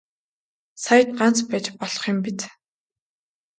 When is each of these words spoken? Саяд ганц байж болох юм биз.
Саяд 0.83 1.09
ганц 1.19 1.37
байж 1.49 1.65
болох 1.79 2.03
юм 2.11 2.19
биз. 2.25 2.39